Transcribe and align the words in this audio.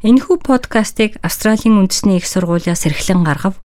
Энэхүү 0.00 0.40
подкастыг 0.40 1.20
Австралийн 1.20 1.76
үндэсний 1.76 2.16
их 2.16 2.24
сургуулиас 2.24 2.88
эрхлэн 2.88 3.20
гаргав. 3.20 3.60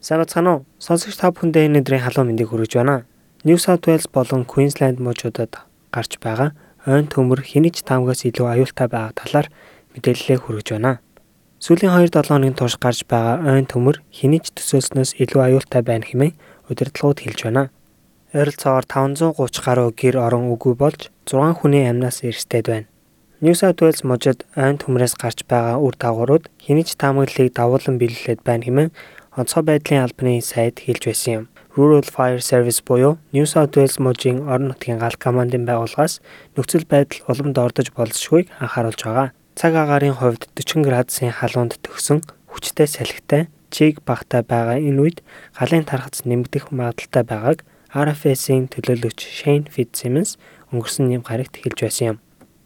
Сайн 0.00 0.24
бацгаана 0.24 0.50
уу? 0.56 0.60
Сонсогч 0.80 1.20
та 1.20 1.28
бүхэндээ 1.28 1.68
энэ 1.68 1.84
өдрийн 1.84 2.08
халуун 2.08 2.32
мэндийг 2.32 2.48
хүргэж 2.48 2.80
байна. 2.80 3.04
New 3.44 3.60
South 3.60 3.84
Wales 3.84 4.08
болон 4.08 4.48
Queensland 4.48 4.96
мужуудад 4.96 5.60
гарч 5.92 6.16
байгаа 6.24 6.56
ойн 6.88 7.04
төмөр 7.04 7.44
хинэж 7.44 7.84
таамгаас 7.84 8.24
илүү 8.24 8.64
аюултай 8.64 8.88
байгаа 8.88 9.12
талаар 9.12 9.52
мэдээлэлээ 9.92 10.38
хүргэж 10.40 10.68
байна. 10.72 11.04
Сүүлийн 11.60 11.92
2-7 11.92 12.32
хоногийн 12.32 12.56
турш 12.56 12.80
гарч 12.80 13.04
байгаа 13.04 13.44
ойн 13.44 13.68
төмөр 13.68 14.00
хинэж 14.08 14.56
төсөөлснөөс 14.56 15.20
илүү 15.20 15.40
аюултай 15.52 15.84
байна 15.84 16.08
хэмээн 16.08 16.32
удирдлагууд 16.72 17.20
хэлж 17.20 17.40
байна. 17.44 17.68
Ойролцоогоор 18.32 18.88
530 18.88 19.60
гаруй 19.60 19.92
гэр 19.92 20.16
орон 20.16 20.48
үгүй 20.48 20.80
болж 20.80 21.12
6 21.28 21.60
хүний 21.60 21.84
амнаас 21.84 22.24
эрсдээд 22.24 22.72
байна. 22.72 22.88
New 23.40 23.52
South 23.52 23.82
Wales 23.82 24.04
мужид 24.06 24.44
ойн 24.54 24.78
төмрөөс 24.78 25.18
гарч 25.18 25.42
байгаа 25.50 25.82
үр 25.82 25.98
дагаврууд 25.98 26.46
хяниж 26.62 26.94
таамаглалыг 26.94 27.50
давуулан 27.50 27.98
биелүүлээд 27.98 28.46
байна 28.46 28.62
хэмээн 28.62 28.90
онцгой 29.34 29.64
байдлын 29.66 30.06
албаны 30.06 30.38
сайд 30.38 30.78
хэлж 30.78 31.02
байсан 31.10 31.32
юм. 31.34 31.44
Rural 31.74 32.06
Fire 32.06 32.38
Service 32.38 32.78
буюу 32.78 33.18
New 33.34 33.42
South 33.42 33.74
Wales 33.74 33.98
мужийн 33.98 34.46
орон 34.46 34.70
нутгийн 34.70 35.02
гал 35.02 35.18
командын 35.18 35.66
байгууллагаас 35.66 36.22
нөхцөл 36.54 36.86
байдал 36.86 37.26
уламд 37.26 37.58
ордож 37.58 37.90
болзошгүйг 37.90 38.54
анхааруулж 38.62 39.02
байгаа. 39.02 39.34
Цаг 39.58 39.74
агаарын 39.74 40.14
хувьд 40.14 40.46
40 40.54 40.86
градусын 40.86 41.34
халуунд 41.34 41.82
төгсөн 41.82 42.22
хүчтэй 42.46 42.86
салхитай 42.86 43.50
чиг 43.74 43.98
багтай 44.06 44.46
байгаа 44.46 44.78
энэ 44.78 45.02
үед 45.02 45.18
галын 45.58 45.82
тархац 45.82 46.22
нэмэгдэх 46.22 46.70
магадaltaй 46.70 47.26
байгааг 47.26 47.66
RFS-ийн 47.90 48.70
төлөөлөгч 48.70 49.18
Shane 49.26 49.66
Fitzsimmons 49.66 50.38
өнгөрсөн 50.70 51.10
нэм 51.10 51.26
гарагт 51.26 51.58
хэлж 51.58 51.82
байсан 51.82 52.06
юм. 52.14 52.18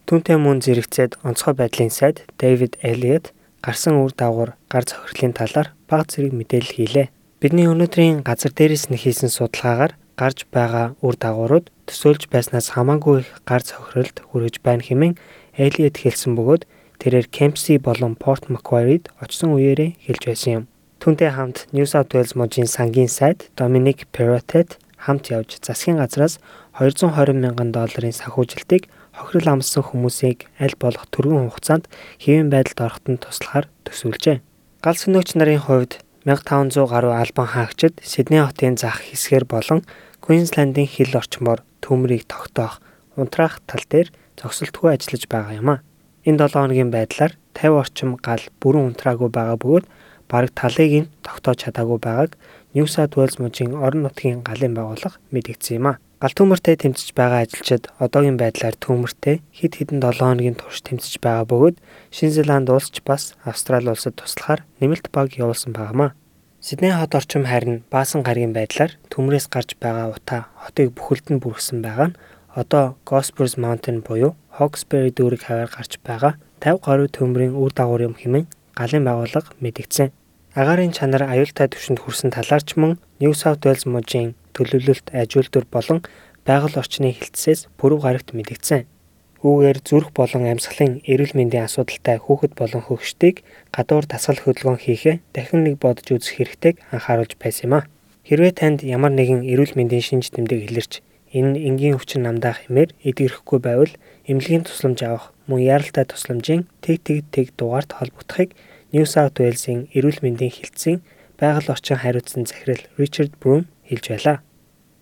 Түүнтэй 0.09 0.41
мөн 0.41 0.65
зэрэгцээд 0.65 1.21
онцгой 1.21 1.53
байдлын 1.53 1.93
сайд 1.93 2.25
Дэвид 2.41 2.81
Элиот 2.81 3.37
гарсан 3.61 4.01
үр 4.01 4.17
дагавар 4.17 4.57
гар 4.73 4.89
цохирлын 4.89 5.37
талаар 5.37 5.77
бага 5.85 6.09
зэрэг 6.09 6.33
мэдээлэл 6.33 6.77
хийлээ. 6.81 7.07
Бидний 7.45 7.69
өнөөдрийн 7.69 8.25
газар 8.25 8.57
дээрээс 8.57 8.89
нь 8.89 8.97
хийсэн 8.97 9.29
судалгаагаар 9.29 9.93
гарч 10.17 10.49
байгаа 10.49 10.97
үр 11.05 11.13
дагаврууд 11.21 11.69
төсөөлж 11.85 12.33
байснаас 12.33 12.73
хамаагүй 12.73 13.21
их 13.21 13.29
гар 13.45 13.61
цохиролд 13.61 14.17
хүрэж 14.33 14.65
байна 14.65 14.81
хэмээн 14.81 15.21
Элиот 15.61 16.01
хэлсэн 16.01 16.33
бөгөөд 16.41 16.65
тэрээр 17.05 17.29
Кемпси 17.29 17.77
болон 17.77 18.17
Порт 18.17 18.49
Макварид 18.49 19.13
очсон 19.21 19.61
үеэрээ 19.61 20.01
хэлж 20.09 20.23
байсан 20.25 20.51
юм. 20.57 20.65
Түүнтэй 21.05 21.37
хамт 21.37 21.69
New 21.77 21.85
South 21.85 22.17
Wales 22.17 22.33
мужийн 22.33 22.65
сангийн 22.65 23.13
сайд 23.13 23.53
Dominic 23.61 24.09
Perrottet 24.17 24.81
хамт 24.97 25.29
явж 25.29 25.61
засгийн 25.61 26.01
газраас 26.01 26.41
220 26.81 27.37
мянган 27.37 27.77
долларын 27.77 28.17
санхүүжилтийг 28.17 28.89
хохирол 29.19 29.59
амссан 29.59 29.83
хүмүүсийг 29.83 30.47
аль 30.63 30.79
болох 30.79 31.11
түргэн 31.11 31.51
хугацаанд 31.51 31.91
хэвийн 32.23 32.49
байдалд 32.55 32.81
ороход 32.87 33.07
нь 33.11 33.23
туслахаар 33.23 33.67
төсөөлжээ. 33.85 34.39
Гал 34.79 34.97
сүнөөгч 34.97 35.31
нарын 35.35 35.63
хувьд 35.67 35.93
1500 36.23 36.87
гаруй 36.87 37.15
албан 37.19 37.49
хаагчид 37.51 37.99
Сидней 38.05 38.47
хотын 38.47 38.79
зах 38.79 39.03
хэсгээр 39.03 39.45
болон 39.45 39.81
Квинсландын 40.23 40.87
хил 40.87 41.13
орчмоор 41.17 41.67
төмрийг 41.83 42.31
тогтоох 42.31 42.79
унтраах 43.17 43.59
тал 43.67 43.83
дээр 43.91 44.13
зогсолтгүй 44.39 44.95
ажиллаж 44.95 45.25
байгаа 45.27 45.55
юм 45.59 45.69
а. 45.75 45.83
Энэ 46.29 46.47
7 46.47 46.63
хоногийн 46.63 46.91
байдлаар 46.95 47.33
50 47.59 47.81
орчим 47.83 48.11
гал 48.23 48.45
бүрэн 48.61 48.93
унтраагүй 48.93 49.31
байгаа 49.33 49.57
бөгөөд 49.59 49.87
бараг 50.31 50.53
талыг 50.55 50.93
нь 51.03 51.11
тогтоож 51.27 51.59
чадаагүй 51.65 51.99
байгааг 51.99 52.37
New 52.75 52.87
South 52.87 53.17
Wales 53.17 53.41
мужийн 53.41 53.73
орон 53.75 54.05
нутгийн 54.05 54.45
галын 54.45 54.77
байгууллага 54.77 55.19
мэдгдсэн 55.33 55.77
юм 55.81 55.87
а. 55.91 55.99
Гал 56.19 56.35
төмөртэй 56.35 56.75
тэмцэж 56.75 57.15
байгаа 57.15 57.47
ажилчид 57.47 57.95
одоогийн 58.03 58.35
байдлаар 58.43 58.75
төмөртэй 58.75 59.39
хэд 59.55 59.73
хэдэн 59.79 60.03
7 60.03 60.19
хоногийн 60.19 60.59
турш 60.59 60.83
тэмцэж 60.83 61.23
байгаа 61.23 61.47
бөгөөд 61.47 61.77
Шинэ 62.11 62.35
Зеланд 62.35 62.67
улс 62.75 62.91
ч 62.91 62.99
бас 63.07 63.39
Австрали 63.47 63.87
улсад 63.87 64.19
туслахаар 64.19 64.67
нэмэлт 64.83 65.15
баг 65.15 65.39
явуулсан 65.39 65.79
байгаамаа. 65.79 66.19
Сидней 66.59 66.91
хот 66.91 67.15
орчим 67.15 67.47
харин 67.47 67.87
баасан 67.87 68.27
гарагийн 68.27 68.51
байдлаар 68.51 68.99
төмрөөс 69.15 69.47
гарч 69.47 69.79
байгаа 69.79 70.11
утаа 70.11 70.51
хотыг 70.59 70.91
бүхэлд 70.99 71.27
нь 71.31 71.39
бүрхсэн 71.39 71.87
байгаа 71.87 72.11
нь 72.11 72.19
одоо 72.51 72.99
Gospers 73.07 73.55
Mountain 73.55 74.03
буюу 74.03 74.35
Hawkesbury 74.59 75.15
дүүрэг 75.15 75.47
хаваар 75.47 75.71
гарч 75.71 76.03
байгаа 76.03 76.35
50 76.59 76.83
гаруй 76.83 77.09
төмрийн 77.15 77.55
үр 77.55 77.71
дагавар 77.71 78.11
юм 78.11 78.19
хэмээн 78.19 78.51
галын 78.75 79.07
байгууллага 79.07 79.55
мэдгдсэн. 79.63 80.11
Агаарын 80.59 80.91
чанар 80.91 81.31
аюултай 81.31 81.71
түвшинд 81.71 82.03
хүрсэн 82.03 82.35
талаарч 82.35 82.75
мөн 82.75 82.99
New 83.23 83.31
South 83.39 83.63
Wales 83.63 83.87
мужийн 83.87 84.35
төлөвлөлт 84.59 85.15
ажилтнууд 85.15 85.69
болон 85.71 85.99
байгаль 86.43 86.81
орчны 86.83 87.15
хилцээс 87.15 87.71
пүрэв 87.79 88.03
гарагт 88.03 88.35
мэдгдсэн. 88.35 88.91
Үүгээр 89.39 89.79
зүрх 89.87 90.11
болон 90.19 90.51
амьсгалын 90.51 91.07
эрүүл 91.07 91.39
мэндийн 91.39 91.71
асуудалтай 91.71 92.19
хүүхэд 92.19 92.59
болон 92.59 92.83
хөгшдийг 92.83 93.47
гадуур 93.71 94.05
дасгал 94.11 94.43
хөдөлгөөн 94.43 94.83
хийхээ 94.83 95.17
дахин 95.31 95.63
нэг 95.63 95.79
бодож 95.79 96.11
үзэх 96.11 96.43
хэрэгтэйг 96.43 96.77
анхааруулж 96.91 97.39
байсан 97.39 97.71
юм 97.71 97.75
а. 97.79 97.87
Хэрвээ 98.27 98.53
танд 98.59 98.79
ямар 98.83 99.15
нэгэн 99.15 99.47
эрүүл 99.47 99.79
мэндийн 99.79 100.03
шинж 100.03 100.35
тэмдэг 100.35 100.67
илэрч 100.67 101.07
энэ 101.39 101.55
энгийн 101.71 101.95
өвчин 101.95 102.27
намдаах 102.27 102.67
хэмээр 102.67 102.91
эдгэрхгүй 103.07 103.59
байвал 103.63 103.95
эмнэлгийн 104.27 104.67
тусламж 104.67 104.99
авах 105.07 105.27
мөн 105.47 105.61
яралтай 105.63 106.05
тусламжийн 106.09 106.67
тэг 106.83 107.07
тэг 107.07 107.19
тэг 107.31 107.47
дугаард 107.55 107.95
холбогдохыг 107.95 108.59
New 108.93 109.05
South 109.05 109.37
Wales-ийн 109.39 109.93
эрүүл 109.93 110.25
мэндийн 110.25 110.51
хилцээний 110.51 111.05
байгаль 111.39 111.71
орчин 111.71 112.01
хариуцсан 112.01 112.49
захирал 112.49 112.83
Richard 112.97 113.33
Broom 113.41 113.69
хэлж 113.87 114.05
байлаа. 114.09 114.37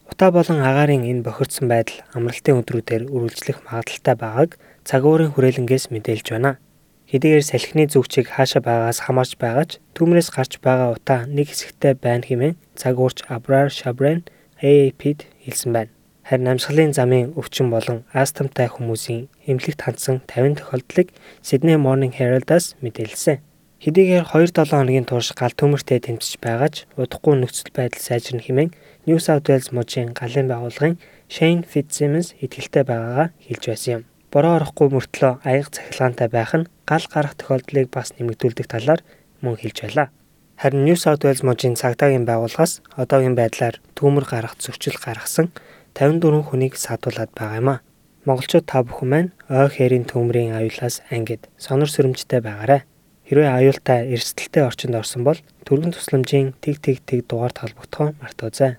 Утаа 0.06 0.30
болон 0.30 0.62
агаарын 0.62 1.02
энэ 1.10 1.26
бохирдсон 1.26 1.66
байдал 1.66 1.98
амралтын 2.14 2.62
өдрүүдээр 2.62 3.10
үргэлжлэх 3.10 3.58
магадaltaй 3.66 4.14
байгааг 4.14 4.50
цагуурын 4.86 5.34
хүрээлэнгээс 5.34 5.90
мэдээлж 5.90 6.26
байна. 6.30 6.62
Хэдийгээр 7.10 7.44
салхины 7.46 7.84
зүгчийг 7.90 8.30
хаашаа 8.30 8.62
байгаас 8.62 9.02
хамаарч 9.02 9.38
байгаач 9.42 9.70
түүмрээс 9.94 10.28
гарч 10.34 10.52
байгаа 10.62 10.94
утаа 10.94 11.20
нэг 11.26 11.50
хэсэгтэй 11.50 11.94
байна 11.98 12.26
хэмээн 12.26 12.58
цагуурч 12.78 13.26
Абрар 13.30 13.70
Шабрен 13.70 14.26
AAP-д 14.62 15.26
хэлсэн 15.42 15.70
байна. 15.74 15.90
Харин 16.26 16.50
амьсгалын 16.50 16.90
замын 16.94 17.34
өвчин 17.38 17.70
болон 17.70 18.02
астмтай 18.10 18.66
хүмүүсийн 18.66 19.30
эмнэлэгт 19.46 19.86
хандсан 19.86 20.22
50 20.26 20.58
тохиолдлыг 20.58 21.14
Sydney 21.46 21.78
Morning 21.78 22.10
Herald-аас 22.10 22.74
мэдээлсэн. 22.82 23.38
Хэдийгээр 23.76 24.24
2-7 24.32 24.72
хоногийн 24.72 25.04
турш 25.04 25.36
гал 25.36 25.52
төмөртэй 25.52 26.00
тэмцэж 26.00 26.40
байгаач 26.40 26.88
удахгүй 26.96 27.36
нөхцөл 27.36 27.76
байдал 27.76 28.00
сайжирна 28.00 28.40
хэмээн 28.40 28.72
New 29.04 29.20
South 29.20 29.44
Wales 29.52 29.68
мужийн 29.68 30.16
галын 30.16 30.48
байгууллагын 30.48 30.96
Shane 31.28 31.60
Fitzsimmons 31.60 32.32
итгэлтэй 32.40 32.88
байгаагаа 32.88 33.36
хэлж 33.36 33.64
байсан 33.68 33.92
юм. 33.92 34.02
Бороо 34.32 34.56
орохгүй 34.56 34.88
мөртлөө 34.96 35.44
аяга 35.44 35.68
цахилгаантай 35.76 36.28
байх 36.32 36.52
нь 36.56 36.68
гал 36.88 37.04
гарах 37.12 37.36
тохиолдлыг 37.36 37.92
бас 37.92 38.16
нэмэгдүүлдэг 38.16 38.64
талаар 38.64 39.04
мөн 39.44 39.60
хэлж 39.60 39.76
байлаа. 39.84 40.08
Харин 40.56 40.88
New 40.88 40.96
South 40.96 41.20
Wales 41.28 41.44
мужийн 41.44 41.76
цагдаагийн 41.76 42.24
байгууллагаас 42.24 42.80
одоогийн 42.96 43.36
байдлаар 43.36 43.76
төмөр 43.92 44.24
гарах 44.24 44.56
зөрчил 44.56 44.96
гаргасан 44.96 45.52
54 45.92 46.48
хүнийг 46.48 46.80
садуулаад 46.80 47.28
байгаа 47.36 47.60
юм 47.60 47.68
а. 47.76 47.84
Монголчууд 48.24 48.64
та 48.64 48.80
бүхэн 48.80 49.08
маань 49.12 49.30
ой 49.52 49.68
хэрийн 49.68 50.08
төмрийн 50.08 50.56
аюулаас 50.56 51.04
ангид 51.12 51.44
сонор 51.60 51.92
сүрэмжтэй 51.92 52.40
байгаарай. 52.40 52.88
Хэрвээ 53.26 53.50
аюултай 53.50 54.06
эрсдэлтэй 54.14 54.62
орчинд 54.62 54.94
орсон 54.94 55.26
бол 55.26 55.42
төргөн 55.66 55.90
тусламжийн 55.90 56.54
тэг 56.62 56.78
тэг 56.78 57.02
тэг 57.02 57.26
дугаард 57.26 57.58
холбогдохоо 57.58 58.14
мартаоцай. 58.22 58.78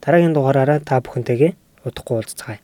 Дараагийн 0.00 0.32
дугаараараа 0.32 0.80
та 0.80 1.04
бүхэнтэйгээ 1.04 1.52
удахгүй 1.84 2.16
уулзцгаая. 2.16 2.63